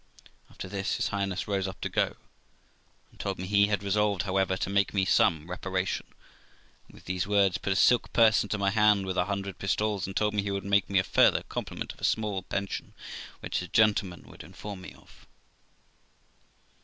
[0.49, 2.15] After this his Highness rose up to go,
[3.11, 6.07] and told me he had resolved, however, to make me some reparation;
[6.87, 10.07] and with these words put a silk purse into my hand with a hundred pistoles,
[10.07, 12.95] and told me he would make me a farther compliment of a small pension,
[13.41, 15.27] which his gentleman would inform me of.